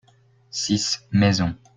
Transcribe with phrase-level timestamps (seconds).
[0.49, 1.53] six maisons.